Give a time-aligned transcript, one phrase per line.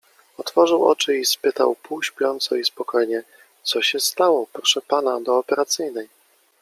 [0.37, 3.23] otworzył oczy i spytał półśpiąco i spokojnie:—
[3.71, 6.09] Co się stało?— Proszą pana do operacyjnej.